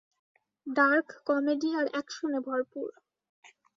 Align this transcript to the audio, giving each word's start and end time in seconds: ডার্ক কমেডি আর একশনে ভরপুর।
ডার্ক 0.67 1.07
কমেডি 1.27 1.69
আর 1.75 1.87
একশনে 1.93 2.39
ভরপুর। 2.47 2.89